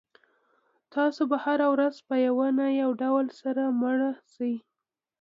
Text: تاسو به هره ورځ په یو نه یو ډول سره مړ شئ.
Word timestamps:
تاسو 0.93 1.21
به 1.29 1.37
هره 1.45 1.67
ورځ 1.73 1.95
په 2.07 2.15
یو 2.25 2.37
نه 2.59 2.65
یو 2.81 2.91
ډول 3.01 3.25
سره 3.41 3.63
مړ 3.81 3.97
شئ. 4.33 4.55